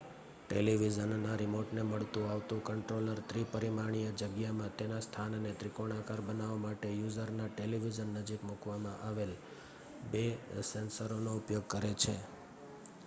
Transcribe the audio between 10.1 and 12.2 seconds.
બે સેન્સરોનો ઉપયોગ કરે છે